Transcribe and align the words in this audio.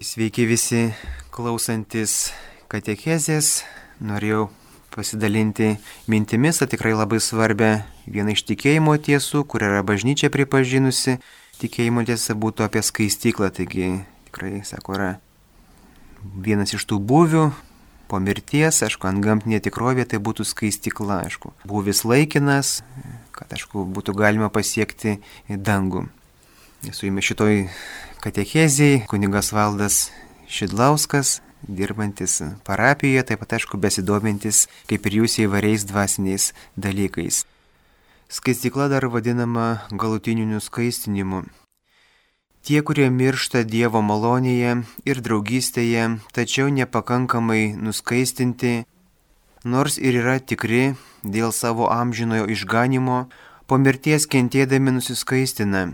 Sveiki 0.00 0.46
visi 0.48 0.94
klausantis 1.28 2.30
katechezės. 2.72 3.66
Norėjau 4.00 4.46
pasidalinti 4.94 5.74
mintimis, 6.08 6.62
o 6.64 6.68
tikrai 6.72 6.94
labai 6.94 7.18
svarbia 7.20 7.82
viena 8.08 8.32
iš 8.32 8.46
tikėjimo 8.48 8.94
tiesų, 8.96 9.42
kur 9.44 9.60
yra 9.66 9.82
bažnyčia 9.84 10.30
pripažinusi. 10.32 11.18
Tikėjimo 11.60 12.06
tiesa 12.08 12.32
būtų 12.32 12.64
apie 12.64 12.80
skaistyklą, 12.80 13.50
taigi 13.52 13.90
tikrai, 14.30 14.62
sako, 14.64 14.94
yra 14.96 15.10
vienas 16.48 16.72
iš 16.72 16.86
tų 16.88 16.96
būvių 17.04 17.50
po 18.08 18.22
mirties, 18.24 18.80
aišku, 18.86 19.04
ant 19.04 19.20
gamtinė 19.20 19.60
tikrovė 19.68 20.08
tai 20.08 20.22
būtų 20.24 20.48
skaistykla, 20.48 21.26
aišku. 21.26 21.52
Būvis 21.68 22.06
laikinas, 22.08 22.78
kad, 23.36 23.52
aišku, 23.52 23.84
būtų 23.84 24.16
galima 24.16 24.48
pasiekti 24.48 25.18
dangų. 25.52 26.06
Esu 26.88 27.06
jumis 27.06 27.24
šitoj 27.24 27.68
katechezijai, 28.20 29.02
kunigas 29.08 29.52
Valdas 29.52 30.10
Šidlauskas, 30.48 31.42
dirbantis 31.68 32.40
parapijoje, 32.64 33.22
taip 33.28 33.42
pat 33.44 33.52
aišku 33.58 33.76
besidomintis 33.76 34.62
kaip 34.88 35.04
ir 35.10 35.18
jūs 35.18 35.36
įvairiais 35.44 35.84
dvasiniais 35.84 36.54
dalykais. 36.80 37.42
Skaistikla 38.32 38.88
dar 38.88 39.04
vadinama 39.12 39.84
galutiniu 39.92 40.48
nuskaistinimu. 40.48 41.44
Tie, 42.64 42.80
kurie 42.80 43.10
miršta 43.12 43.60
Dievo 43.68 44.00
malonėje 44.00 44.80
ir 45.04 45.20
draugystėje, 45.20 46.08
tačiau 46.32 46.72
nepakankamai 46.72 47.76
nuskaistinti, 47.76 48.86
nors 49.68 50.00
ir 50.00 50.22
yra 50.24 50.40
tikri 50.40 50.94
dėl 51.24 51.52
savo 51.52 51.92
amžinojo 51.92 52.48
išganimo, 52.48 53.26
po 53.68 53.76
mirties 53.76 54.24
kentėdami 54.24 54.96
nusiskaistina 54.96 55.90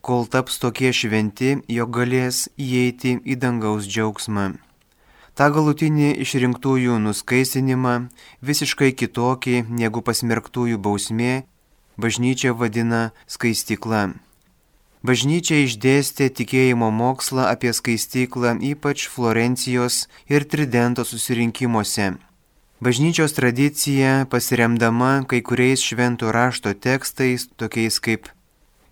kol 0.00 0.26
taps 0.26 0.58
tokie 0.62 0.92
šventi, 0.96 1.60
jog 1.68 1.92
galės 1.94 2.48
įeiti 2.56 3.18
į 3.24 3.36
dangaus 3.40 3.88
džiaugsmą. 3.88 4.46
Ta 5.34 5.48
galutinį 5.54 6.10
išrinktųjų 6.24 6.98
nuskaisinimą, 7.00 7.94
visiškai 8.44 8.90
kitokį 8.92 9.62
negu 9.70 10.02
pasmerktųjų 10.04 10.80
bausmė, 10.82 11.44
bažnyčia 11.96 12.52
vadina 12.52 13.12
skaistikla. 13.30 14.10
Bažnyčia 15.00 15.62
išdėstė 15.64 16.28
tikėjimo 16.36 16.90
mokslą 16.92 17.46
apie 17.48 17.72
skaistiklą 17.72 18.58
ypač 18.72 19.06
Florencijos 19.08 20.02
ir 20.28 20.44
Tridento 20.44 21.06
susirinkimuose. 21.08 22.18
Bažnyčios 22.84 23.32
tradicija, 23.36 24.26
pasiremdama 24.28 25.24
kai 25.28 25.40
kuriais 25.44 25.80
šventų 25.84 26.32
rašto 26.36 26.72
tekstais, 26.76 27.48
tokiais 27.56 27.96
kaip 28.00 28.28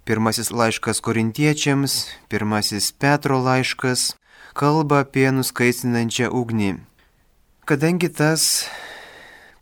Pirmasis 0.09 0.49
laiškas 0.49 1.03
korintiečiams, 1.05 1.95
pirmasis 2.33 2.93
Petro 2.97 3.37
laiškas 3.45 4.15
kalba 4.57 5.03
apie 5.05 5.27
nuskaistinančią 5.37 6.31
ugnį. 6.33 6.69
Kadangi 7.69 8.09
tas, 8.09 8.65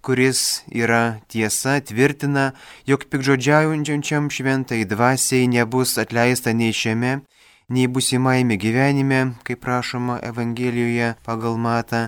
kuris 0.06 0.62
yra 0.70 1.18
tiesa, 1.26 1.80
tvirtina, 1.82 2.52
jog 2.86 3.08
pikžodžiaujančiam 3.10 4.30
šventai 4.30 4.84
dvasiai 4.86 5.50
nebus 5.50 5.96
atleista 5.98 6.54
nei 6.54 6.70
šiame, 6.70 7.26
nei 7.66 7.90
busimaime 7.90 8.54
gyvenime, 8.54 9.34
kaip 9.42 9.64
prašoma 9.66 10.20
Evangelijoje 10.30 11.16
pagal 11.26 11.58
matą, 11.58 12.06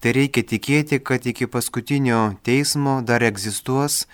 tai 0.00 0.16
reikia 0.16 0.40
tikėti, 0.56 1.04
kad 1.04 1.28
iki 1.28 1.44
paskutinio 1.44 2.32
teismo 2.48 3.02
dar 3.04 3.28
egzistuos 3.28 4.06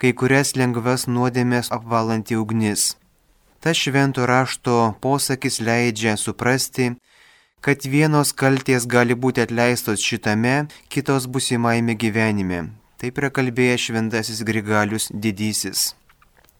kai 0.00 0.12
kurias 0.12 0.54
lengvas 0.58 1.06
nuodėmės 1.06 1.70
apvalanti 1.74 2.36
ugnis. 2.36 2.94
Tas 3.64 3.80
švento 3.80 4.26
rašto 4.28 4.94
posakis 5.00 5.60
leidžia 5.60 6.16
suprasti, 6.20 6.92
kad 7.64 7.86
vienos 7.88 8.34
kalties 8.36 8.84
gali 8.84 9.14
būti 9.16 9.40
atleistos 9.46 10.04
šitame, 10.04 10.66
kitos 10.92 11.24
busimaime 11.26 11.94
gyvenime. 11.96 12.66
Taip 13.00 13.20
yra 13.20 13.30
kalbėjęs 13.32 13.86
šventasis 13.88 14.42
Grigalius 14.44 15.08
didysis. 15.12 15.94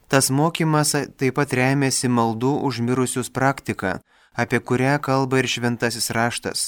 Tas 0.08 0.30
mokymas 0.30 0.94
taip 1.18 1.36
pat 1.36 1.52
remiasi 1.56 2.08
maldų 2.08 2.54
užmirusius 2.68 3.28
praktika, 3.28 3.98
apie 4.32 4.60
kurią 4.60 4.96
kalba 5.04 5.42
ir 5.42 5.48
šventasis 5.48 6.10
raštas. 6.16 6.64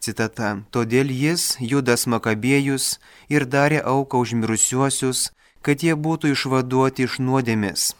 Citata. 0.00 0.54
Todėl 0.72 1.10
jis, 1.12 1.56
Judas 1.60 2.06
Makabėjus, 2.08 3.00
ir 3.28 3.44
darė 3.44 3.82
auką 3.84 4.22
užmirusiuosius, 4.24 5.28
kad 5.62 5.84
jie 5.84 5.94
būtų 5.94 6.34
išvaduoti 6.34 7.06
iš 7.08 7.18
nuodėmės. 7.24 7.94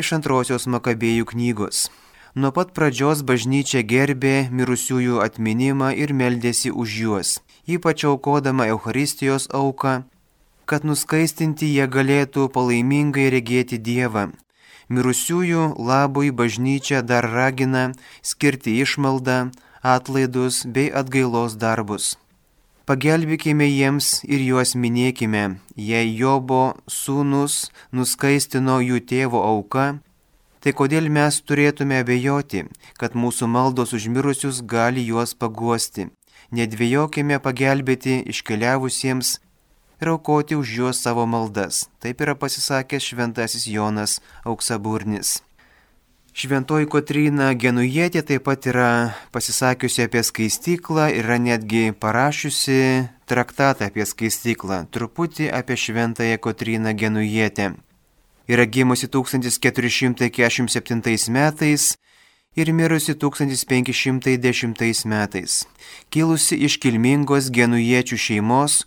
Iš 0.00 0.12
antrosios 0.18 0.66
Makabėjų 0.70 1.26
knygos. 1.32 1.88
Nuo 2.34 2.52
pat 2.54 2.70
pradžios 2.76 3.24
bažnyčia 3.26 3.82
gerbė 3.82 4.48
mirusiųjų 4.54 5.18
atminimą 5.24 5.90
ir 5.98 6.12
meldėsi 6.14 6.70
už 6.70 6.94
juos, 7.02 7.32
ypač 7.66 8.04
aukodama 8.06 8.68
Euharistijos 8.70 9.48
auką, 9.50 10.04
kad 10.70 10.86
nuskaistinti 10.86 11.66
jie 11.74 11.88
galėtų 11.90 12.46
palaimingai 12.54 13.26
regėti 13.34 13.80
Dievą. 13.82 14.30
Mirusiųjų 14.90 15.64
labui 15.90 16.30
bažnyčia 16.30 17.02
dar 17.02 17.26
ragina 17.26 17.90
skirti 18.22 18.78
išmaldą, 18.82 19.50
atlaidus 19.82 20.62
bei 20.66 20.90
atgailos 21.02 21.58
darbus. 21.58 22.14
Pagelbėkime 22.90 23.68
jiems 23.70 24.06
ir 24.26 24.40
juos 24.42 24.72
minėkime, 24.74 25.42
jei 25.78 26.08
Jobo 26.10 26.74
sūnus 26.90 27.68
nuskaistino 27.94 28.80
jų 28.82 28.96
tėvo 29.12 29.44
auka, 29.46 29.84
tai 30.58 30.72
kodėl 30.80 31.06
mes 31.06 31.38
turėtume 31.46 32.00
abejoti, 32.02 32.64
kad 32.98 33.14
mūsų 33.14 33.46
maldos 33.46 33.94
užmirusius 33.94 34.58
gali 34.72 35.04
juos 35.06 35.36
paguosti. 35.38 36.08
Nedvėjokime 36.50 37.38
pagelbėti 37.44 38.24
iškeliavusiems 38.34 39.36
ir 40.02 40.10
aukoti 40.16 40.58
už 40.58 40.74
juos 40.80 41.04
savo 41.06 41.28
maldas. 41.30 41.84
Taip 42.02 42.26
yra 42.26 42.34
pasisakęs 42.34 43.06
šventasis 43.12 43.70
Jonas 43.70 44.18
Auksaburnis. 44.42 45.36
Šventoji 46.30 46.86
Kotryna 46.86 47.58
Genujėtė 47.58 48.22
taip 48.22 48.46
pat 48.46 48.62
yra 48.70 49.18
pasisakiusi 49.34 50.06
apie 50.06 50.22
skaistyklą 50.22 51.10
yra 51.18 51.42
netgi 51.42 51.90
parašiusi 51.90 53.10
traktatą 53.26 53.90
apie 53.90 54.06
skaistyklą, 54.06 54.86
truputį 54.94 55.50
apie 55.50 55.74
Šventąją 55.76 56.38
Kotryną 56.38 56.94
Genujėtę. 56.94 57.74
Yra 58.46 58.66
gimusi 58.66 59.08
1447 59.10 61.34
metais 61.34 61.98
ir 62.56 62.72
mirusi 62.72 63.14
1510 63.14 65.04
metais, 65.04 65.66
kilusi 66.10 66.56
iš 66.66 66.78
kilmingos 66.78 67.50
genujiečių 67.50 68.16
šeimos, 68.16 68.86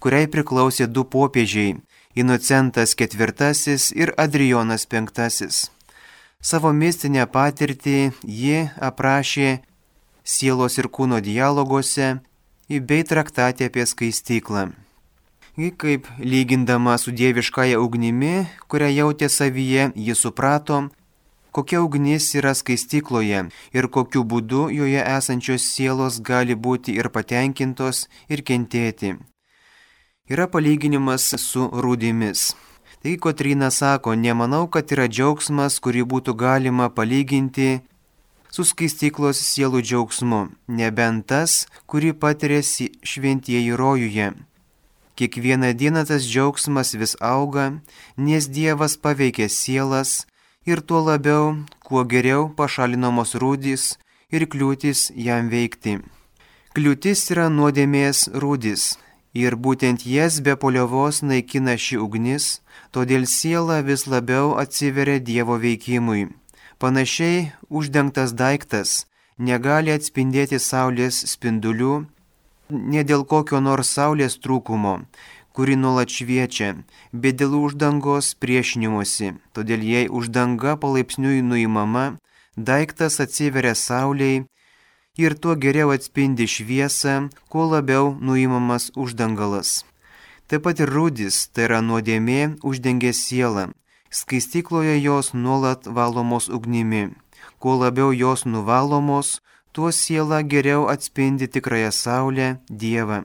kuriai 0.00 0.26
priklausė 0.28 0.86
du 0.86 1.04
popiežiai- 1.04 1.76
Inocentas 2.20 2.94
IV 2.94 3.92
ir 3.96 4.14
Adrijonas 4.16 4.86
V. 4.86 5.73
Savo 6.44 6.74
mistinę 6.76 7.24
patirtį 7.32 7.98
ji 8.28 8.56
aprašė 8.88 9.62
sielos 10.32 10.74
ir 10.76 10.90
kūno 10.92 11.22
dialoguose 11.24 12.08
bei 12.90 13.04
traktate 13.08 13.70
apie 13.70 13.86
skaistyklą. 13.88 14.64
Ji 15.56 15.70
kaip 15.80 16.10
lygindama 16.18 16.98
su 16.98 17.14
dieviškąja 17.16 17.78
ugnimi, 17.80 18.34
kurią 18.68 18.90
jautė 18.92 19.30
savyje, 19.32 19.86
ji 19.94 20.14
suprato, 20.18 20.82
kokia 21.56 21.80
ugnis 21.80 22.26
yra 22.36 22.52
skaistykloje 22.52 23.40
ir 23.78 23.88
kokiu 23.96 24.26
būdu 24.28 24.66
joje 24.74 25.00
esančios 25.00 25.64
sielos 25.64 26.20
gali 26.20 26.58
būti 26.66 26.98
ir 27.00 27.08
patenkintos, 27.14 28.04
ir 28.28 28.44
kentėti. 28.44 29.14
Yra 30.28 30.44
palyginimas 30.52 31.30
su 31.40 31.70
rūdimis. 31.72 32.50
Tai 33.04 33.16
Kotrina 33.16 33.70
sako, 33.70 34.14
nemanau, 34.14 34.64
kad 34.72 34.88
yra 34.94 35.04
džiaugsmas, 35.12 35.74
kurį 35.84 36.06
būtų 36.08 36.32
galima 36.40 36.86
palyginti 36.88 37.82
su 38.48 38.64
skaistyklos 38.64 39.42
sielų 39.44 39.82
džiaugsmu, 39.84 40.38
nebent 40.78 41.26
tas, 41.28 41.66
kurį 41.84 42.14
patiria 42.22 42.62
šventieji 42.64 43.76
rojuje. 43.76 44.30
Kiekvieną 45.20 45.74
dieną 45.76 46.06
tas 46.08 46.24
džiaugsmas 46.24 46.94
vis 46.96 47.12
auga, 47.20 47.66
nes 48.16 48.48
Dievas 48.48 48.96
paveikia 48.96 49.52
sielas 49.52 50.24
ir 50.64 50.80
tuo 50.80 51.04
labiau, 51.04 51.60
kuo 51.84 52.08
geriau 52.08 52.48
pašalinamos 52.56 53.36
rūdys 53.36 53.98
ir 54.32 54.48
kliūtis 54.48 55.10
jam 55.12 55.52
veikti. 55.52 55.98
Kliūtis 56.72 57.28
yra 57.36 57.52
nuodėmės 57.52 58.30
rūdis 58.32 58.94
ir 59.34 59.56
būtent 59.56 60.06
jas 60.06 60.40
be 60.40 60.54
poliovos 60.56 61.20
naikina 61.22 61.74
ši 61.84 61.98
ugnis, 61.98 62.62
todėl 62.94 63.26
siela 63.26 63.82
vis 63.82 64.06
labiau 64.06 64.54
atsiveria 64.62 65.18
Dievo 65.18 65.58
veikimui. 65.58 66.30
Panašiai 66.78 67.52
uždengtas 67.68 68.34
daiktas 68.38 69.06
negali 69.38 69.90
atspindėti 69.90 70.58
saulės 70.62 71.20
spindulių, 71.34 72.06
ne 72.70 73.02
dėl 73.04 73.24
kokio 73.26 73.60
nors 73.60 73.90
saulės 73.96 74.38
trūkumo, 74.38 74.96
kuri 75.54 75.76
nuolat 75.76 76.10
šviečia, 76.10 76.74
bet 77.12 77.38
dėl 77.42 77.54
uždangos 77.58 78.34
priešinimuose. 78.42 79.34
Todėl 79.54 79.82
jei 79.86 80.08
uždanga 80.08 80.74
palaipsniui 80.82 81.42
nuimama, 81.42 82.16
daiktas 82.56 83.20
atsiveria 83.22 83.74
sauliai 83.74 84.44
ir 85.18 85.34
tuo 85.38 85.54
geriau 85.54 85.92
atspindi 85.94 86.46
šviesą, 86.50 87.30
kuo 87.48 87.64
labiau 87.70 88.14
nuimamas 88.20 88.90
uždangalas. 88.96 89.84
Taip 90.48 90.66
pat 90.66 90.80
ir 90.82 90.90
rūdis, 90.90 91.48
tai 91.54 91.68
yra 91.68 91.80
nuodėmė, 91.80 92.58
uždengia 92.66 93.14
sielą. 93.14 93.70
Skaistykloje 94.10 94.98
jos 95.02 95.32
nuolat 95.34 95.86
valomos 95.86 96.50
ugnimi. 96.50 97.14
Kuo 97.58 97.78
labiau 97.78 98.12
jos 98.12 98.44
nuvalomos, 98.44 99.40
tuo 99.72 99.90
siela 99.90 100.42
geriau 100.42 100.88
atspindi 100.90 101.48
tikrąją 101.48 101.90
saulę, 101.90 102.48
Dievą. 102.70 103.24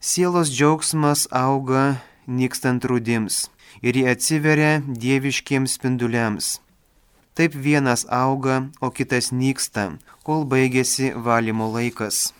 Sielos 0.00 0.48
džiaugsmas 0.52 1.28
auga 1.30 2.00
nykstant 2.26 2.84
rūdims 2.84 3.46
ir 3.82 3.96
jie 3.96 4.06
atsiveria 4.10 4.80
dieviškiems 4.86 5.76
spinduliams. 5.78 6.65
Taip 7.36 7.52
vienas 7.54 8.06
auga, 8.08 8.62
o 8.80 8.88
kitas 8.88 9.26
nyksta, 9.28 9.82
kol 10.24 10.46
baigėsi 10.48 11.10
valymo 11.26 11.66
laikas. 11.74 12.30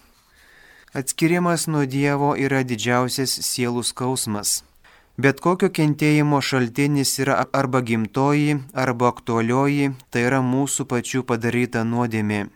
Atskirimas 0.97 1.67
nuo 1.69 1.83
Dievo 1.85 2.31
yra 2.41 2.63
didžiausias 2.65 3.35
sielų 3.45 3.83
skausmas. 3.85 4.63
Bet 5.21 5.43
kokio 5.45 5.69
kentėjimo 5.69 6.41
šaltinis 6.41 7.13
yra 7.21 7.37
arba 7.61 7.85
gimtoji, 7.85 8.57
arba 8.73 9.13
aktualioji, 9.13 9.93
tai 10.09 10.25
yra 10.31 10.41
mūsų 10.41 10.89
pačių 10.89 11.23
padaryta 11.29 11.85
nuodėmė. 11.85 12.47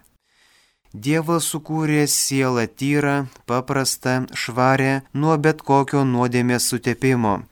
Dievas 0.97 1.53
sukūrė 1.53 2.09
sielą 2.09 2.65
tyrą, 2.73 3.17
paprastą, 3.45 4.17
švarę 4.33 5.03
nuo 5.13 5.37
bet 5.37 5.61
kokio 5.61 6.09
nuodėmės 6.09 6.73
sutepimo 6.73 7.43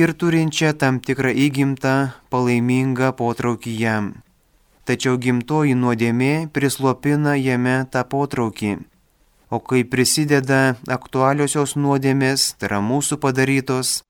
ir 0.00 0.14
turinčią 0.16 0.74
tam 0.80 1.00
tikrą 1.04 1.32
įgimtą, 1.46 1.94
palaimingą 2.32 3.12
potraukį 3.20 3.74
jam. 3.80 4.12
Tačiau 4.88 5.18
gimtoji 5.20 5.76
nuodėmė 5.78 6.48
prislopina 6.54 7.36
jame 7.38 7.82
tą 7.92 8.02
potraukį 8.08 8.78
o 9.50 9.58
kai 9.58 9.82
prisideda 9.84 10.76
aktualiosios 10.86 11.74
nuodėmės, 11.74 12.54
tai 12.58 12.70
yra 12.70 12.78
mūsų 12.84 13.18
padarytos, 13.22 14.02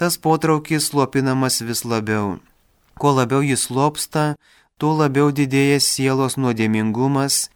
tas 0.00 0.16
potraukis 0.16 0.88
slopinamas 0.88 1.60
vis 1.60 1.84
labiau. 1.84 2.38
Kuo 2.96 3.12
labiau 3.12 3.44
jis 3.44 3.68
lopsta, 3.70 4.34
tuo 4.80 4.96
labiau 4.96 5.30
didėja 5.36 5.80
sielos 5.84 6.38
nuodėmingumas 6.40 7.50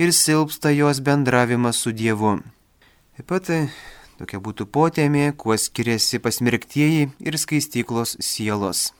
ir 0.00 0.12
silpsta 0.16 0.72
jos 0.72 1.04
bendravimas 1.04 1.84
su 1.84 1.92
Dievu. 1.92 2.38
Taip 3.14 3.28
pat 3.28 3.52
tokia 4.20 4.40
būtų 4.44 4.68
potėmė, 4.70 5.32
kuo 5.36 5.56
skiriasi 5.56 6.20
pasmirktieji 6.22 7.10
ir 7.20 7.40
skaistyklos 7.40 8.16
sielos. 8.20 8.92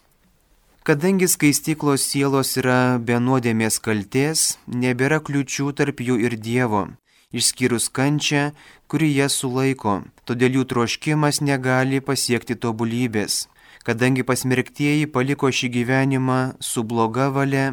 Kadangi 0.85 1.31
skaistyklos 1.31 2.05
sielos 2.05 2.57
yra 2.61 2.99
be 2.99 3.17
nuodėmės 3.17 3.81
kalties, 3.81 4.59
nebėra 4.69 5.23
kliučių 5.25 5.73
tarp 5.73 6.05
jų 6.05 6.21
ir 6.27 6.37
Dievo 6.37 6.89
išskyrus 7.35 7.91
kančią, 7.91 8.53
kuri 8.89 9.11
jas 9.19 9.37
sulaiko, 9.41 10.03
todėl 10.29 10.61
jų 10.61 10.65
troškimas 10.73 11.43
negali 11.43 12.01
pasiekti 12.01 12.57
tobulybės. 12.65 13.47
Kadangi 13.85 14.25
pasmerktieji 14.25 15.11
paliko 15.15 15.51
šį 15.53 15.69
gyvenimą 15.77 16.41
su 16.69 16.85
bloga 16.91 17.29
valia, 17.35 17.67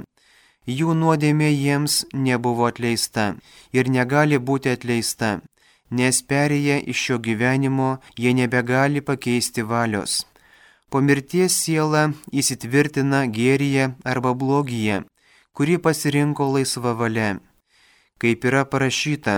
jų 0.67 0.95
nuodėmė 0.97 1.51
jiems 1.53 2.01
nebuvo 2.11 2.67
atleista 2.67 3.35
ir 3.71 3.87
negali 3.87 4.41
būti 4.49 4.73
atleista, 4.73 5.39
nes 5.91 6.21
perėję 6.23 6.79
iš 6.91 7.05
šio 7.05 7.17
gyvenimo 7.19 7.89
jie 8.17 8.33
nebegali 8.33 9.01
pakeisti 9.01 9.61
valios. 9.61 10.25
Po 10.89 10.99
mirties 10.99 11.55
siela 11.63 12.11
įsitvirtina 12.31 13.23
gėryje 13.31 13.91
arba 14.03 14.33
blogyje, 14.35 15.03
kurį 15.55 15.77
pasirinko 15.85 16.47
laisva 16.55 16.95
valia. 16.99 17.39
Kaip 18.21 18.45
yra 18.45 18.63
parašyta, 18.67 19.35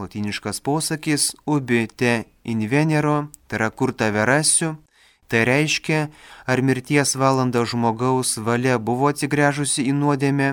latiniškas 0.00 0.60
posakis 0.60 1.34
ubi 1.46 1.86
te 1.86 2.24
invenero, 2.44 3.28
tai 3.48 3.60
yra 3.60 3.68
kur 3.70 3.92
tave 3.92 4.24
rasiu, 4.24 4.76
tai 5.28 5.44
reiškia, 5.44 6.08
ar 6.48 6.62
mirties 6.64 7.14
valanda 7.20 7.64
žmogaus 7.64 8.38
valia 8.40 8.78
buvo 8.78 9.12
atsigręžusi 9.12 9.84
į 9.90 9.92
nuodėmę, 10.00 10.48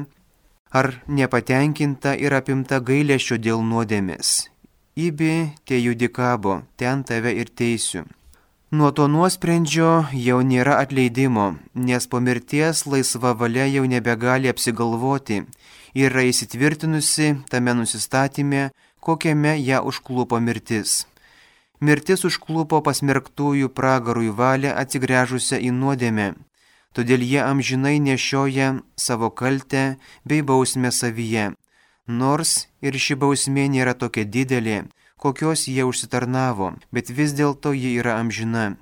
ar 0.75 0.91
nepatenkinta 1.07 2.15
ir 2.19 2.35
apimta 2.35 2.81
gailėšio 2.83 3.39
dėl 3.39 3.63
nuodėmės. 3.63 4.49
Ibi 4.95 5.49
te 5.65 5.75
judikabo, 5.75 6.61
ten 6.79 7.03
tave 7.03 7.33
ir 7.35 7.49
teisiu. 7.51 8.05
Nuo 8.71 8.91
to 8.95 9.07
nuosprendžio 9.11 10.05
jau 10.15 10.37
nėra 10.39 10.77
atleidimo, 10.83 11.47
nes 11.75 12.07
po 12.07 12.21
mirties 12.23 12.85
laisva 12.87 13.33
valia 13.35 13.65
jau 13.67 13.83
nebegali 13.91 14.47
apsigalvoti 14.47 15.41
yra 15.95 16.23
įsitvirtinusi 16.27 17.27
tame 17.51 17.75
nusistatymė, 17.75 18.69
kokiame 19.03 19.57
ją 19.59 19.81
užklupo 19.83 20.39
mirtis. 20.39 21.03
Mirtis 21.83 22.23
užklupo 22.27 22.79
pasmerktųjų 22.79 23.71
pragarui 23.75 24.31
valią 24.31 24.71
atsigręžusią 24.79 25.59
į 25.59 25.75
nuodėmę, 25.75 26.29
todėl 26.95 27.19
jie 27.23 27.43
amžinai 27.43 27.99
nešioja 27.99 28.77
savo 28.95 29.27
kaltę 29.27 29.97
bei 30.23 30.39
bausmę 30.39 30.91
savyje, 30.91 31.51
nors 32.07 32.67
ir 32.81 32.97
ši 32.97 33.15
bausmė 33.21 33.67
nėra 33.69 33.93
tokia 33.93 34.25
didelė, 34.25 34.85
kokios 35.17 35.67
jie 35.67 35.83
užsitarnavo, 35.83 36.73
bet 36.91 37.09
vis 37.09 37.33
dėlto 37.33 37.73
ji 37.73 37.95
yra 37.99 38.19
amžina. 38.21 38.75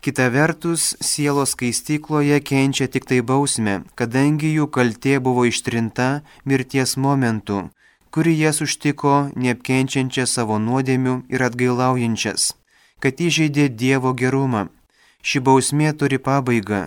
Kita 0.00 0.28
vertus, 0.30 0.94
sielos 1.02 1.56
skaistykloje 1.56 2.38
kenčia 2.40 2.86
tik 2.86 3.08
tai 3.10 3.18
bausmė, 3.20 3.82
kadangi 3.98 4.52
jų 4.54 4.68
kaltė 4.70 5.18
buvo 5.18 5.42
ištrinta 5.50 6.22
mirties 6.46 6.94
momentu, 6.96 7.64
kuri 8.14 8.36
jas 8.38 8.62
užtiko 8.62 9.32
neapkenčiančią 9.34 10.26
savo 10.30 10.60
nuodėmių 10.62 11.24
ir 11.34 11.42
atgailaujančias, 11.42 12.54
kad 13.02 13.18
įžeidė 13.18 13.68
Dievo 13.74 14.14
gerumą. 14.14 14.68
Ši 15.18 15.42
bausmė 15.42 15.90
turi 15.98 16.22
pabaigą 16.22 16.80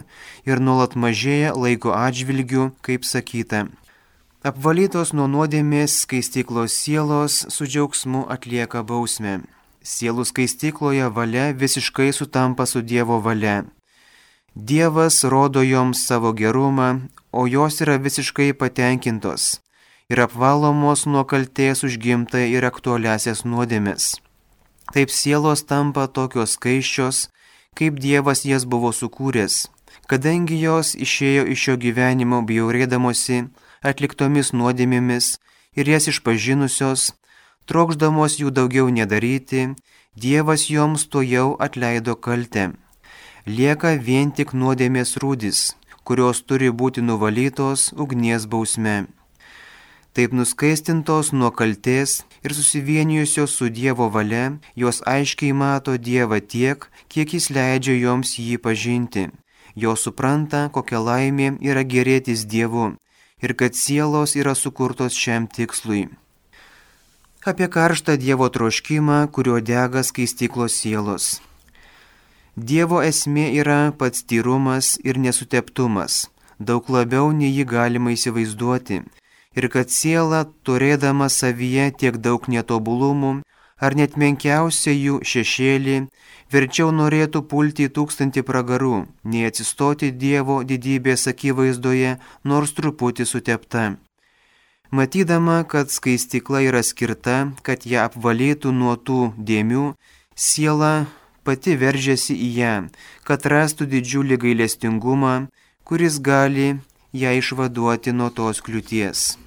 ir 0.47 0.63
nuolat 0.63 0.95
mažėja 0.95 1.51
laiko 1.51 1.91
atžvilgių, 1.91 2.71
kaip 2.79 3.03
sakyta. 3.03 3.67
Apvalytos 4.41 5.11
nuo 5.13 5.27
nuodėmės 5.29 5.99
skaistyklos 6.01 6.73
sielos 6.73 7.43
su 7.53 7.67
džiaugsmu 7.69 8.23
atlieka 8.33 8.81
bausmę 8.81 9.35
sielų 9.85 10.25
skaistykloje 10.25 11.09
valia 11.13 11.51
visiškai 11.53 12.11
sutampa 12.13 12.65
su 12.65 12.81
Dievo 12.81 13.19
valia. 13.21 13.65
Dievas 14.55 15.23
rodo 15.23 15.61
joms 15.61 16.05
savo 16.07 16.33
gerumą, 16.33 17.07
o 17.31 17.47
jos 17.47 17.81
yra 17.81 17.97
visiškai 17.97 18.53
patenkintos 18.53 19.61
ir 20.09 20.19
apvalomos 20.25 21.05
nuo 21.05 21.23
kalties 21.23 21.85
užgimtai 21.87 22.49
ir 22.51 22.65
aktualiasias 22.65 23.45
nuodėmis. 23.45 24.17
Taip 24.91 25.13
sielos 25.13 25.63
tampa 25.63 26.07
tokios 26.07 26.57
skaiščios, 26.57 27.29
kaip 27.77 28.01
Dievas 28.01 28.41
jas 28.43 28.65
buvo 28.65 28.91
sukūręs, 28.91 29.69
kadangi 30.09 30.59
jos 30.59 30.97
išėjo 30.97 31.45
iš 31.53 31.67
šio 31.67 31.77
gyvenimo 31.79 32.41
bjaurėdamosi 32.41 33.45
atliktomis 33.81 34.53
nuodėmėmis 34.53 35.37
ir 35.75 35.89
jas 35.89 36.07
išpažinusios, 36.11 37.11
trokšdamos 37.65 38.39
jų 38.41 38.53
daugiau 38.53 38.89
nedaryti, 38.89 39.73
Dievas 40.11 40.65
joms 40.67 41.05
to 41.07 41.21
jau 41.23 41.55
atleido 41.55 42.17
kaltę. 42.19 42.73
Lieka 43.47 43.95
vien 43.95 44.33
tik 44.35 44.51
nuodėmės 44.51 45.15
rūdis, 45.23 45.59
kurios 46.03 46.41
turi 46.43 46.67
būti 46.67 46.99
nuvalytos 46.99 47.93
ugnies 47.95 48.43
bausme. 48.51 49.07
Taip 50.11 50.35
nuskaistintos 50.35 51.31
nuo 51.31 51.53
kalties 51.55 52.25
ir 52.43 52.51
susivienijusios 52.51 53.55
su 53.55 53.69
Dievo 53.71 54.09
valia, 54.11 54.59
jos 54.75 54.99
aiškiai 55.07 55.55
mato 55.55 55.95
Dievą 55.95 56.41
tiek, 56.43 56.83
kiek 57.07 57.31
jis 57.31 57.47
leidžia 57.55 57.95
joms 57.95 58.35
jį 58.35 58.59
pažinti. 58.59 59.29
Jos 59.79 60.03
supranta, 60.03 60.67
kokia 60.75 60.99
laimė 60.99 61.55
yra 61.63 61.87
gerėtis 61.87 62.43
Dievu 62.43 62.97
ir 63.41 63.57
kad 63.59 63.75
sielos 63.75 64.37
yra 64.39 64.55
sukurtos 64.55 65.17
šiam 65.17 65.47
tikslui 65.47 66.07
apie 67.45 67.67
karštą 67.67 68.17
Dievo 68.17 68.49
troškimą, 68.49 69.27
kurio 69.33 69.57
dega 69.61 70.03
skaistyklos 70.05 70.75
sielos. 70.77 71.41
Dievo 72.55 73.01
esmė 73.01 73.47
yra 73.57 73.93
pats 73.97 74.21
tyrumas 74.29 74.99
ir 75.01 75.17
nesuteptumas, 75.17 76.29
daug 76.59 76.85
labiau 76.93 77.31
nei 77.33 77.49
jį 77.49 77.65
galima 77.65 78.13
įsivaizduoti, 78.13 79.01
ir 79.57 79.65
kad 79.73 79.89
siela, 79.89 80.45
turėdama 80.65 81.29
savyje 81.33 81.89
tiek 81.97 82.21
daug 82.21 82.45
netobulumų, 82.45 83.41
ar 83.81 83.97
net 83.97 84.17
menkiausia 84.21 84.93
jų 84.93 85.21
šešėlį, 85.25 85.97
verčiau 86.51 86.91
norėtų 86.91 87.41
pulti 87.51 87.87
į 87.87 87.93
tūkstantį 87.95 88.43
pragarų, 88.47 89.07
nei 89.23 89.47
atsistoti 89.47 90.11
Dievo 90.11 90.61
didybės 90.67 91.27
akivaizdoje, 91.31 92.17
nors 92.43 92.73
truputį 92.77 93.27
sutepta. 93.27 93.83
Matydama, 94.91 95.63
kad 95.63 95.91
skaistikla 95.91 96.65
yra 96.67 96.83
skirta, 96.83 97.37
kad 97.63 97.87
ją 97.87 98.07
apvalytų 98.09 98.73
nuo 98.75 98.97
tų 98.99 99.31
dėmių, 99.37 99.93
siela 100.35 101.07
pati 101.47 101.77
veržiasi 101.79 102.35
į 102.35 102.49
ją, 102.57 102.73
kad 103.23 103.47
rastų 103.47 103.87
didžiulį 103.93 104.41
gailestingumą, 104.43 105.35
kuris 105.87 106.19
gali 106.19 106.73
ją 107.15 107.31
išvaduoti 107.39 108.11
nuo 108.11 108.29
tos 108.29 108.59
kliūties. 108.59 109.37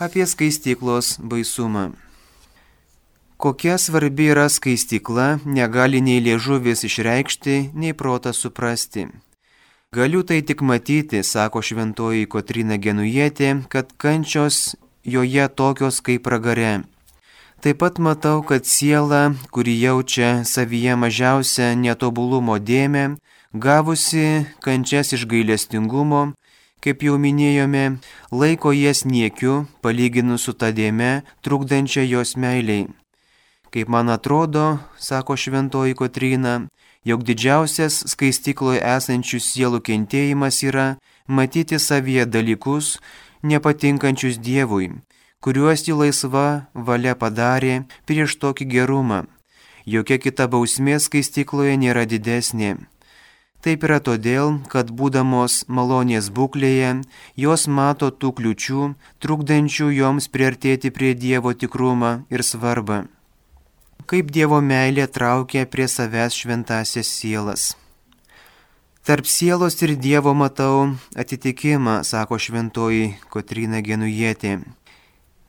apie 0.00 0.24
skaistyklos 0.26 1.18
baisumą. 1.20 1.92
Kokia 3.40 3.78
svarbi 3.78 4.26
yra 4.28 4.50
skaistykla, 4.52 5.38
negali 5.48 6.02
nei 6.04 6.20
liežuvis 6.20 6.84
išreikšti, 6.84 7.70
nei 7.72 7.94
protas 7.96 8.36
suprasti. 8.36 9.06
Galiu 9.96 10.20
tai 10.28 10.42
tik 10.44 10.60
matyti, 10.60 11.22
sako 11.24 11.62
šventoji 11.64 12.28
Kotrina 12.28 12.76
Genujėtė, 12.76 13.64
kad 13.72 13.96
kančios 13.96 14.76
joje 15.08 15.48
tokios 15.56 16.02
kaip 16.04 16.28
pragare. 16.28 16.84
Taip 17.64 17.80
pat 17.80 17.96
matau, 17.96 18.44
kad 18.44 18.68
siela, 18.68 19.32
kuri 19.48 19.78
jaučia 19.80 20.44
savyje 20.44 21.00
mažiausią 21.00 21.72
netobulumo 21.80 22.60
dėmę, 22.60 23.16
gavusi 23.56 24.44
kančias 24.60 25.16
iš 25.16 25.24
gailestingumo, 25.24 26.34
kaip 26.84 27.08
jau 27.08 27.16
minėjome, 27.16 28.04
laiko 28.28 28.76
jas 28.76 29.06
niekiu, 29.08 29.64
palyginus 29.80 30.44
su 30.44 30.52
ta 30.52 30.76
dėme, 30.76 31.22
trukdančia 31.40 32.04
jos 32.04 32.36
meiliai. 32.36 32.99
Kaip 33.70 33.88
man 33.88 34.10
atrodo, 34.10 34.78
sako 34.98 35.36
šventoji 35.36 35.94
Kotrina, 35.94 36.54
jog 37.06 37.22
didžiausias 37.22 38.02
skaistikloje 38.10 38.80
esančių 38.82 39.38
sielų 39.38 39.78
kentėjimas 39.86 40.58
yra 40.66 40.86
matyti 41.30 41.78
savyje 41.78 42.26
dalykus, 42.26 42.96
nepatinkančius 43.46 44.40
Dievui, 44.42 44.90
kuriuos 45.40 45.86
ji 45.86 45.94
laisva 45.94 46.46
valia 46.74 47.14
padarė 47.14 47.84
prieš 48.10 48.34
tokį 48.42 48.66
gerumą. 48.74 49.20
Jokia 49.86 50.18
kita 50.18 50.48
bausmė 50.50 50.98
skaistikloje 50.98 51.78
nėra 51.78 52.04
didesnė. 52.10 52.74
Taip 53.62 53.86
yra 53.86 54.00
todėl, 54.00 54.58
kad 54.72 54.90
būdamos 54.90 55.62
malonės 55.68 56.32
būklėje, 56.32 56.90
jos 57.36 57.68
mato 57.68 58.10
tų 58.10 58.32
kliučių, 58.40 58.82
trukdančių 59.22 59.90
joms 59.94 60.28
priartėti 60.32 60.90
prie 60.90 61.14
Dievo 61.14 61.52
tikrumą 61.54 62.12
ir 62.32 62.42
svarbą. 62.42 63.19
Kaip 64.10 64.32
Dievo 64.34 64.58
meilė 64.58 65.06
traukia 65.06 65.66
prie 65.70 65.86
savęs 65.86 66.34
šventasias 66.34 67.06
sielas. 67.06 67.76
Tarp 69.06 69.28
sielos 69.30 69.78
ir 69.86 69.94
Dievo 69.94 70.32
matau 70.34 70.96
atitikimą, 71.14 72.00
sako 72.02 72.38
šventoji 72.42 73.12
Kotrina 73.30 73.78
Genujėtė. 73.86 74.56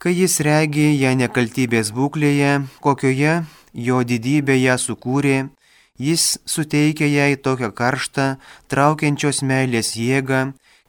Kai 0.01 0.13
jis 0.13 0.37
regi 0.45 0.91
ją 0.93 1.15
nekaltybės 1.17 1.89
būklėje, 1.97 2.53
kokioje 2.85 3.33
jo 3.73 4.03
didybė 4.05 4.55
ją 4.61 4.77
sukūrė, 4.81 5.49
Jis 6.01 6.39
suteikia 6.49 7.05
jai 7.05 7.35
tokią 7.37 7.69
karštą, 7.77 8.23
traukiančios 8.73 9.43
meilės 9.45 9.91
jėgą, 9.93 10.39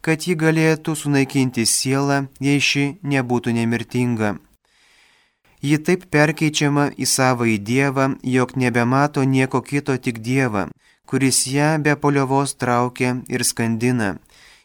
kad 0.01 0.25
ji 0.25 0.35
galėtų 0.41 0.95
sunaikinti 0.97 1.67
sielą, 1.69 2.17
jei 2.41 2.63
ši 2.69 2.85
nebūtų 3.13 3.53
nemirtinga. 3.59 4.31
Ji 5.63 5.79
taip 5.87 6.09
perkeičiama 6.11 6.89
į 6.99 7.07
savo 7.07 7.47
į 7.47 7.59
Dievą, 7.69 8.07
jog 8.37 8.57
nebemato 8.59 9.23
nieko 9.35 9.61
kito 9.63 9.95
tik 10.07 10.19
Dievą, 10.27 10.65
kuris 11.07 11.45
ją 11.47 11.69
be 11.85 11.95
poliovos 12.03 12.57
traukia 12.59 13.13
ir 13.35 13.45
skandina, 13.47 14.09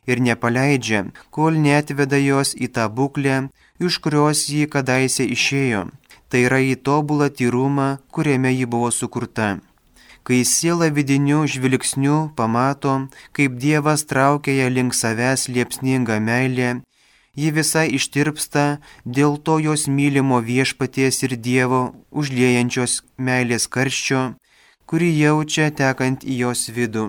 ir 0.10 0.18
nepaleidžia, 0.28 1.04
kol 1.30 1.60
netveda 1.68 2.18
jos 2.18 2.56
į 2.58 2.72
tą 2.76 2.88
būklę, 2.98 3.38
iš 3.86 4.00
kurios 4.04 4.48
ji 4.50 4.66
kadaise 4.74 5.28
išėjo, 5.38 5.84
tai 6.30 6.44
yra 6.48 6.64
į 6.66 6.76
tobulą 6.88 7.30
tyrumą, 7.30 7.90
kuriame 8.10 8.56
ji 8.58 8.66
buvo 8.66 8.90
sukurta. 9.00 9.50
Kai 10.28 10.42
siela 10.44 10.90
vidiniu 10.96 11.46
žvilgsniu 11.48 12.18
pamato, 12.36 12.96
kaip 13.36 13.62
Dievas 13.62 14.02
traukia 14.10 14.58
ją 14.64 14.74
link 14.74 14.98
savęs 14.98 15.46
liepsninga 15.54 16.18
meilė, 16.20 16.72
ji 17.38 17.52
visai 17.58 17.86
ištirpsta 17.98 18.66
dėl 19.18 19.38
to 19.46 19.60
jos 19.64 19.86
mylimo 19.98 20.40
viešpaties 20.50 21.22
ir 21.28 21.38
Dievo 21.48 21.82
užliejančios 22.12 23.02
meilės 23.18 23.70
karščio, 23.76 24.24
kurį 24.90 25.12
jaučia 25.22 25.70
tekant 25.82 26.26
į 26.26 26.42
jos 26.44 26.68
vidų. 26.78 27.06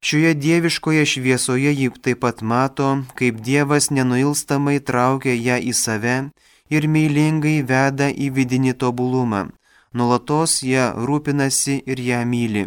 Šioje 0.00 0.32
dieviškoje 0.44 1.04
šviesoje 1.12 1.74
ji 1.74 1.90
taip 2.02 2.22
pat 2.24 2.42
mato, 2.42 2.90
kaip 3.18 3.42
Dievas 3.42 3.90
nenuilstamai 3.90 4.78
traukia 4.80 5.34
ją 5.34 5.58
į 5.70 5.74
save 5.74 6.16
ir 6.70 6.90
meilingai 6.96 7.58
veda 7.66 8.10
į 8.10 8.30
vidinį 8.36 8.76
tobulumą 8.82 9.48
Nulatos 9.92 10.60
jie 10.62 10.84
rūpinasi 11.08 11.78
ir 11.88 12.00
ją 12.00 12.20
myli. 12.28 12.64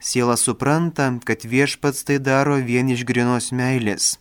Siela 0.00 0.36
supranta, 0.36 1.06
kad 1.24 1.44
viešpats 1.44 2.04
tai 2.04 2.18
daro 2.20 2.56
vien 2.60 2.88
iš 2.92 3.04
grinos 3.08 3.50
meilės, 3.52 4.18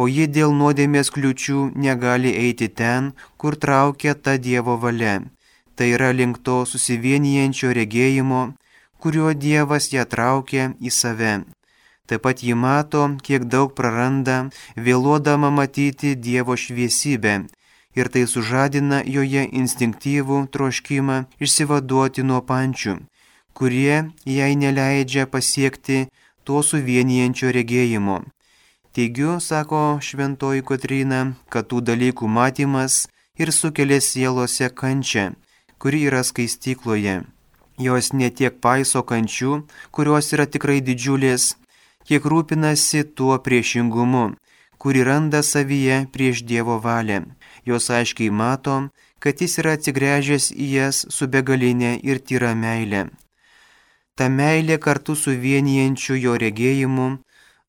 o 0.00 0.06
ji 0.14 0.26
dėl 0.36 0.54
nuodėmės 0.60 1.10
kliučių 1.14 1.60
negali 1.86 2.30
eiti 2.44 2.68
ten, 2.80 3.12
kur 3.40 3.56
traukia 3.64 4.14
ta 4.14 4.36
Dievo 4.46 4.76
valia. 4.84 5.16
Tai 5.76 5.88
yra 5.96 6.10
link 6.18 6.38
to 6.46 6.56
susivienijančio 6.70 7.74
regėjimo, 7.78 8.42
kuriuo 9.02 9.34
Dievas 9.44 9.90
ją 9.94 10.04
traukia 10.14 10.72
į 10.78 10.94
save. 11.00 11.34
Taip 12.08 12.24
pat 12.24 12.42
ji 12.46 12.54
mato, 12.54 13.02
kiek 13.26 13.44
daug 13.54 13.74
praranda, 13.78 14.38
vėluodama 14.86 15.50
matyti 15.58 16.14
Dievo 16.28 16.56
šviesybę 16.56 17.34
ir 17.98 18.08
tai 18.14 18.24
sužadina 18.30 19.02
joje 19.16 19.44
instinktyvų 19.60 20.38
troškimą 20.54 21.18
išsivaduoti 21.44 22.24
nuo 22.30 22.40
pančių, 22.50 22.94
kurie 23.58 23.96
jai 24.38 24.52
neleidžia 24.62 25.26
pasiekti 25.34 26.06
to 26.46 26.62
suvienijančio 26.70 27.54
regėjimo. 27.58 28.22
Teigiu, 28.98 29.38
sako 29.40 30.00
šventoji 30.02 30.64
Kotrina, 30.66 31.20
kad 31.54 31.68
tų 31.70 31.84
dalykų 31.86 32.26
matymas 32.26 33.04
ir 33.38 33.52
sukelia 33.54 34.00
sielose 34.02 34.66
kančią, 34.80 35.28
kuri 35.78 36.02
yra 36.10 36.24
skaistykloje. 36.26 37.20
Jos 37.78 38.10
netiek 38.10 38.58
paiso 38.58 39.04
kančių, 39.06 39.62
kurios 39.94 40.32
yra 40.34 40.48
tikrai 40.50 40.80
didžiulės, 40.82 41.54
kiek 42.10 42.26
rūpinasi 42.26 43.04
tuo 43.14 43.38
priešingumu, 43.38 44.24
kuri 44.82 45.06
randa 45.06 45.46
savyje 45.46 46.02
prieš 46.10 46.42
Dievo 46.42 46.82
valią 46.82 47.22
jos 47.68 47.90
aiškiai 47.90 48.30
mato, 48.30 48.76
kad 49.22 49.40
jis 49.42 49.58
yra 49.60 49.76
atsigręžęs 49.76 50.50
į 50.64 50.66
jas 50.74 51.04
su 51.14 51.28
begalinė 51.34 51.92
ir 52.10 52.20
tyra 52.28 52.54
meilė. 52.64 53.08
Ta 54.16 54.26
meilė 54.38 54.78
kartu 54.86 55.14
su 55.22 55.34
vienijančiu 55.44 56.16
jo 56.24 56.34
regėjimu 56.42 57.08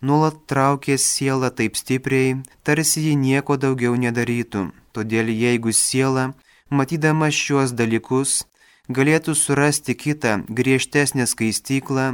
nuolat 0.01 0.41
traukė 0.51 0.97
sielą 0.97 1.49
taip 1.59 1.79
stipriai, 1.79 2.37
tarsi 2.63 3.05
ji 3.07 3.15
nieko 3.15 3.57
daugiau 3.57 3.95
nedarytų. 3.95 4.69
Todėl 4.95 5.29
jeigu 5.33 5.73
siela, 5.75 6.33
matydama 6.69 7.29
šiuos 7.39 7.75
dalykus, 7.77 8.43
galėtų 8.89 9.35
surasti 9.37 9.95
kitą 9.95 10.33
griežtesnę 10.49 11.29
skaistyklą, 11.29 12.07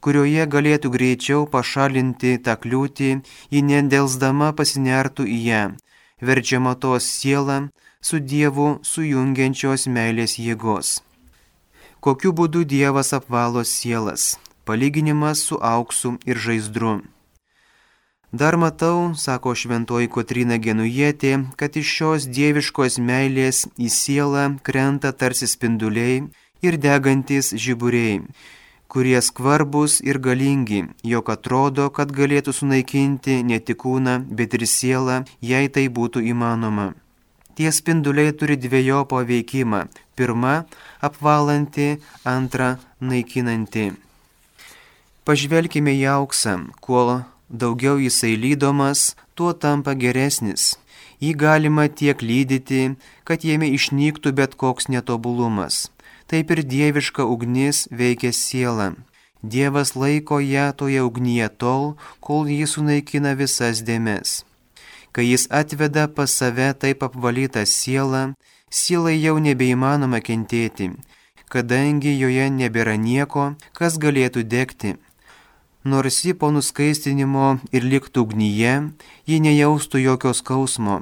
kurioje 0.00 0.48
galėtų 0.54 0.90
greičiau 0.96 1.46
pašalinti 1.46 2.38
tą 2.44 2.58
kliūtį, 2.62 3.10
ji 3.52 3.60
nedelsdama 3.70 4.52
pasinertų 4.58 5.28
į 5.36 5.40
ją 5.46 5.64
verčiama 6.22 6.74
tos 6.74 7.04
sielą 7.04 7.68
su 8.00 8.18
Dievu 8.18 8.68
sujungiančios 8.86 9.88
meilės 9.90 10.38
jėgos. 10.38 11.02
Kokiu 12.02 12.32
būdu 12.38 12.64
Dievas 12.64 13.12
apvalo 13.18 13.62
sielas? 13.66 14.38
Palyginimas 14.66 15.42
su 15.46 15.58
auksu 15.58 16.16
ir 16.26 16.38
žaizdru. 16.38 17.02
Dar 18.32 18.56
matau, 18.56 19.12
sako 19.12 19.52
šventoji 19.52 20.08
Kotrina 20.08 20.56
Genujėtė, 20.56 21.32
kad 21.60 21.74
iš 21.76 21.88
šios 21.98 22.24
dieviškos 22.32 22.94
meilės 22.96 23.66
į 23.76 23.90
sielą 23.92 24.44
krenta 24.64 25.10
tarsi 25.12 25.44
spinduliai 25.44 26.22
ir 26.64 26.78
degantis 26.80 27.50
žiburiai, 27.52 28.22
kurie 28.88 29.20
skvarbus 29.20 29.98
ir 30.00 30.16
galingi, 30.16 30.86
jog 31.04 31.28
atrodo, 31.28 31.90
kad 31.92 32.14
galėtų 32.16 32.54
sunaikinti 32.56 33.42
ne 33.44 33.58
tik 33.60 33.82
kūną, 33.84 34.14
bet 34.24 34.56
ir 34.56 34.64
sielą, 34.64 35.18
jei 35.44 35.68
tai 35.68 35.84
būtų 35.92 36.24
įmanoma. 36.32 36.94
Tie 37.52 37.68
spinduliai 37.68 38.32
turi 38.32 38.56
dviejopą 38.56 39.26
veikimą. 39.28 39.82
Pirma- 40.16 40.64
apvalanti, 41.08 42.00
antra- 42.24 42.78
naikinanti. 43.12 43.92
Pažvelkime 45.28 45.92
į 46.00 46.08
auksą, 46.16 46.72
kuo 46.80 47.24
daugiau 47.52 48.00
jisai 48.02 48.34
lydomas, 48.36 49.14
tuo 49.36 49.52
tampa 49.52 49.94
geresnis. 49.94 50.74
Jį 51.22 51.36
galima 51.38 51.86
tiek 51.88 52.18
lydyti, 52.18 52.96
kad 53.28 53.44
jame 53.46 53.68
išnyktų 53.76 54.32
bet 54.34 54.58
koks 54.58 54.88
netobulumas 54.90 55.92
taip 56.32 56.50
ir 56.54 56.62
dieviška 56.72 57.24
ugnis 57.28 57.78
veikia 58.00 58.32
sielą. 58.32 58.88
Dievas 59.52 59.90
laiko 60.02 60.38
ją 60.40 60.66
toje 60.78 61.02
ugnyje 61.08 61.48
tol, 61.60 61.84
kol 62.24 62.48
jį 62.48 62.66
sunaikina 62.72 63.34
visas 63.40 63.82
dėmes. 63.88 64.30
Kai 65.12 65.26
jis 65.28 65.44
atveda 65.60 66.06
pas 66.16 66.32
save 66.40 66.70
taip 66.82 67.04
apvalytą 67.04 67.66
sielą, 67.68 68.22
sielai 68.80 69.18
jau 69.18 69.36
nebeįmanoma 69.46 70.22
kentėti, 70.28 70.88
kadangi 71.52 72.14
joje 72.22 72.46
nebėra 72.60 72.96
nieko, 73.08 73.44
kas 73.76 74.00
galėtų 74.04 74.46
degti. 74.54 74.96
Nors 75.84 76.24
ji 76.24 76.32
po 76.38 76.52
nuskaistinimo 76.54 77.46
ir 77.74 77.82
liktų 77.82 78.22
ugnyje, 78.22 78.74
ji 79.26 79.38
nejaustų 79.42 79.98
jokio 79.98 80.30
skausmo, 80.30 81.00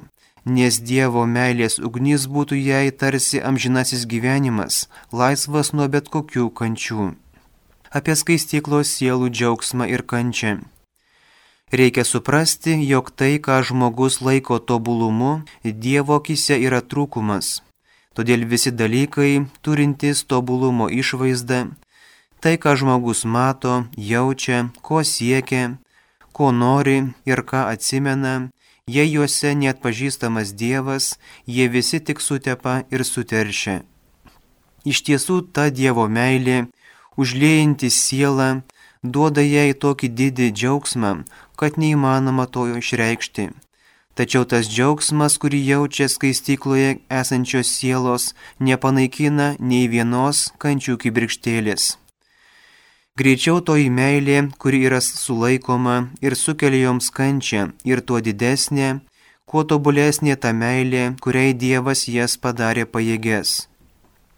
nes 0.48 0.80
Dievo 0.80 1.26
meilės 1.28 1.76
ugnis 1.78 2.24
būtų 2.24 2.56
jai 2.56 2.88
tarsi 3.02 3.42
amžinasis 3.44 4.06
gyvenimas, 4.08 4.86
laisvas 5.12 5.74
nuo 5.76 5.88
bet 5.92 6.08
kokių 6.08 6.48
kančių. 6.56 7.10
Apie 7.92 8.16
skaistyklos 8.16 8.94
sielų 8.96 9.28
džiaugsmą 9.28 9.90
ir 9.92 10.06
kančią. 10.08 10.60
Reikia 11.70 12.02
suprasti, 12.08 12.72
jog 12.88 13.12
tai, 13.12 13.36
ką 13.36 13.60
žmogus 13.62 14.22
laiko 14.24 14.58
tobulumu, 14.58 15.42
Dievo 15.62 16.16
akise 16.16 16.56
yra 16.56 16.80
trūkumas. 16.80 17.60
Todėl 18.16 18.48
visi 18.48 18.72
dalykai, 18.72 19.44
turintys 19.62 20.24
tobulumo 20.24 20.88
išvaizdą, 20.90 21.68
tai, 22.40 22.56
ką 22.56 22.74
žmogus 22.80 23.24
mato, 23.24 23.84
jaučia, 23.96 24.70
ko 24.82 25.04
siekia, 25.04 25.76
ko 26.32 26.50
nori 26.52 27.12
ir 27.28 27.44
ką 27.44 27.68
atsimena, 27.72 28.48
jei 28.88 29.12
juose 29.12 29.54
net 29.54 29.80
pažįstamas 29.84 30.56
Dievas, 30.56 31.16
jie 31.46 31.68
visi 31.68 32.00
tik 32.00 32.20
sutepa 32.20 32.82
ir 32.90 33.04
suteršia. 33.04 33.82
Iš 34.88 35.04
tiesų 35.06 35.36
ta 35.52 35.68
Dievo 35.68 36.08
meilė, 36.08 36.70
užliejanti 37.20 37.90
sielą, 37.92 38.62
duoda 39.04 39.44
jai 39.44 39.72
tokį 39.76 40.08
didį 40.18 40.48
džiaugsmą, 40.56 41.12
kad 41.60 41.76
neįmanoma 41.76 42.48
to 42.48 42.64
išreikšti. 42.80 43.50
Tačiau 44.16 44.44
tas 44.44 44.68
džiaugsmas, 44.68 45.36
kurį 45.40 45.60
jaučia 45.64 46.08
skaistykloje 46.08 46.98
esančios 47.20 47.70
sielos, 47.76 48.32
nepanaikina 48.58 49.54
nei 49.60 49.86
vienos 49.88 50.50
kančių 50.60 50.96
kibirkštėlės. 51.04 51.96
Greičiau 53.18 53.58
toji 53.58 53.90
meilė, 53.90 54.36
kuri 54.62 54.84
yra 54.86 55.00
sulaikoma 55.02 55.96
ir 56.22 56.36
sukelia 56.38 56.86
joms 56.86 57.10
kančią, 57.10 57.72
ir 57.84 58.02
tuo 58.06 58.20
didesnė, 58.22 59.00
kuo 59.50 59.64
tobulesnė 59.66 60.36
ta 60.38 60.52
meilė, 60.54 61.16
kuriai 61.18 61.50
Dievas 61.52 62.06
jas 62.06 62.38
padarė 62.38 62.86
pajėgės. 62.86 63.66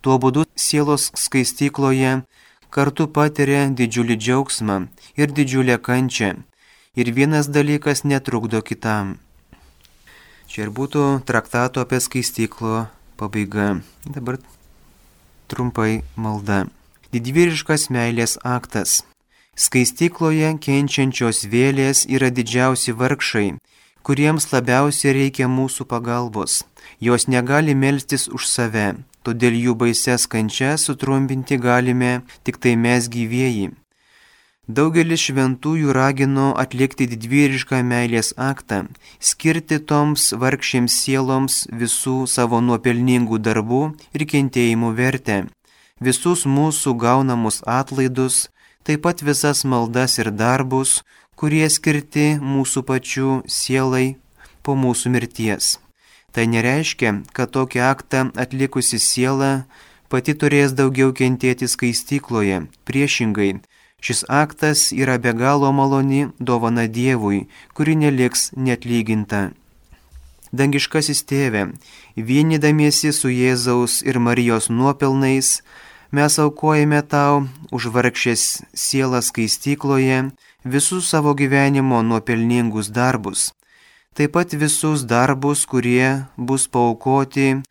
Tuo 0.01 0.17
būdu 0.19 0.47
sielos 0.57 1.11
skaistykloje 1.15 2.23
kartu 2.73 3.07
patiria 3.13 3.69
didžiulį 3.69 4.17
džiaugsmą 4.17 4.79
ir 5.21 5.37
didžiulę 5.37 5.77
kančią, 5.77 6.35
ir 6.97 7.13
vienas 7.13 7.53
dalykas 7.53 8.07
netrukdo 8.09 8.65
kitam. 8.65 9.19
Čia 10.49 10.67
ir 10.67 10.73
būtų 10.73 11.23
traktato 11.29 11.85
apie 11.85 12.01
skaistyklo 12.01 12.87
pabaiga. 13.21 13.83
Dabar 14.09 14.41
trumpai 15.49 16.03
malda 16.17 16.65
didvyriškas 17.13 17.91
meilės 17.93 18.39
aktas. 18.41 19.03
Skaistykloje 19.53 20.55
kenčiančios 20.65 21.43
vėlės 21.53 22.07
yra 22.09 22.31
didžiausi 22.33 22.95
vargšai, 22.97 23.49
kuriems 24.01 24.49
labiausiai 24.53 25.13
reikia 25.19 25.49
mūsų 25.59 25.85
pagalbos. 25.93 26.63
Jos 27.05 27.29
negali 27.29 27.77
melstis 27.77 28.31
už 28.33 28.49
save, 28.49 28.87
todėl 29.29 29.61
jų 29.61 29.77
baises 29.85 30.25
kančias 30.25 30.89
sutrumpinti 30.89 31.61
galime 31.61 32.23
tik 32.49 32.57
tai 32.65 32.75
mes 32.81 33.13
gyvėjai. 33.13 33.71
Daugelis 34.73 35.21
šventųjų 35.29 35.93
ragino 35.93 36.53
atlikti 36.57 37.05
didvyrišką 37.13 37.83
meilės 37.85 38.33
aktą, 38.41 38.87
skirti 39.21 39.83
toms 39.85 40.31
vargšėms 40.33 40.97
sieloms 41.03 41.65
visų 41.69 42.23
savo 42.25 42.63
nuopelningų 42.65 43.43
darbų 43.43 43.89
ir 44.17 44.25
kentėjimų 44.33 44.95
vertę 44.97 45.45
visus 46.03 46.45
mūsų 46.47 46.97
gaunamus 46.99 47.63
atlaidus, 47.67 48.49
taip 48.83 49.05
pat 49.07 49.23
visas 49.23 49.63
maldas 49.65 50.19
ir 50.19 50.33
darbus, 50.35 51.03
kurie 51.39 51.65
skirti 51.71 52.37
mūsų 52.43 52.83
pačių 52.89 53.31
sielai 53.47 54.17
po 54.63 54.75
mūsų 54.79 55.15
mirties. 55.15 55.79
Tai 56.33 56.47
nereiškia, 56.49 57.23
kad 57.37 57.53
tokį 57.53 57.81
aktą 57.85 58.29
atlikusi 58.41 58.99
siela 58.99 59.65
pati 60.09 60.35
turės 60.35 60.73
daugiau 60.77 61.13
kentėti 61.13 61.69
skaistykloje. 61.69 62.67
Priešingai, 62.89 63.51
šis 64.01 64.25
aktas 64.29 64.91
yra 64.93 65.19
be 65.19 65.33
galo 65.37 65.73
maloni 65.73 66.31
dovana 66.39 66.87
Dievui, 66.89 67.47
kuri 67.77 67.97
neliks 67.97 68.51
netlyginta. 68.57 69.51
Dangiškasis 70.53 71.23
tėve, 71.25 71.71
vienydamiesi 72.17 73.13
su 73.17 73.31
Jėzaus 73.33 74.03
ir 74.05 74.19
Marijos 74.21 74.69
nuopelnais, 74.69 75.63
mes 76.13 76.39
aukojame 76.39 77.01
tau 77.09 77.49
už 77.73 77.89
vargšės 77.95 78.43
sielas 78.77 79.33
skaistykloje 79.33 80.19
visus 80.65 81.09
savo 81.09 81.33
gyvenimo 81.35 82.03
nuopelningus 82.05 82.93
darbus, 82.93 83.51
taip 84.13 84.37
pat 84.37 84.53
visus 84.53 85.07
darbus, 85.09 85.65
kurie 85.65 86.29
bus 86.37 86.69
paukoti 86.69 87.63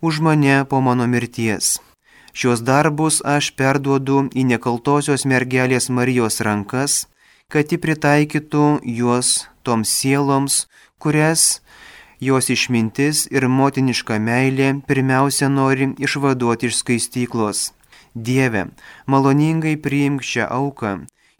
už 0.00 0.20
mane 0.24 0.64
po 0.64 0.80
mano 0.80 1.06
mirties. 1.06 1.76
Šios 2.32 2.64
darbus 2.66 3.20
aš 3.22 3.52
perduodu 3.54 4.24
į 4.34 4.42
nekaltosios 4.48 5.22
mergelės 5.28 5.86
Marijos 5.92 6.40
rankas, 6.40 7.04
kad 7.52 7.70
ji 7.70 7.78
pritaikytų 7.78 8.80
juos 8.82 9.44
toms 9.62 9.92
sieloms, 9.92 10.64
kurias 10.98 11.60
jos 12.26 12.50
išmintis 12.54 13.24
ir 13.30 13.48
motiniška 13.48 14.18
meilė 14.18 14.68
pirmiausia 14.88 15.48
nori 15.52 15.92
išvaduoti 16.06 16.70
iš 16.70 16.80
skaistyklos. 16.82 17.72
Dieve, 18.14 18.68
maloningai 19.10 19.74
priimk 19.86 20.22
šią 20.22 20.46
auką 20.60 20.94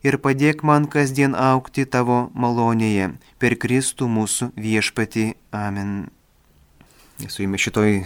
ir 0.04 0.18
padėk 0.20 0.64
man 0.68 0.88
kasdien 0.90 1.34
aukti 1.38 1.86
tavo 1.86 2.18
malonėje 2.34 3.14
per 3.40 3.56
Kristų 3.56 4.10
mūsų 4.10 4.50
viešpati. 4.58 5.32
Amen. 5.54 6.10
Su 7.28 7.44
jumis 7.44 7.64
šitoj 7.64 8.02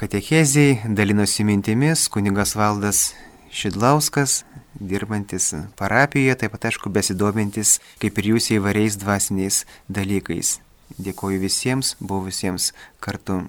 katechezijai 0.00 0.94
dalinosi 0.96 1.44
mintimis 1.44 2.08
kunigas 2.08 2.54
Valdas 2.56 3.12
Šidlauskas, 3.54 4.42
dirbantis 4.80 5.52
parapijoje, 5.78 6.34
taip 6.40 6.56
pat 6.56 6.70
aišku 6.70 6.90
besidomintis 6.90 7.78
kaip 8.02 8.18
ir 8.18 8.34
jūs 8.34 8.50
įvairiais 8.56 8.98
dvasiniais 8.98 9.62
dalykais. 9.86 10.58
Dėkoju 10.98 11.40
visiems 11.42 11.96
buvusiems 12.00 12.72
kartu. 13.02 13.44